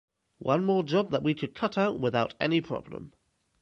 One 0.39 0.65
more 0.65 0.81
job 0.81 1.11
that 1.11 1.21
we 1.21 1.35
could 1.35 1.53
cut 1.53 1.77
out 1.77 1.99
without 1.99 2.33
any 2.39 2.59
problem. 2.59 3.13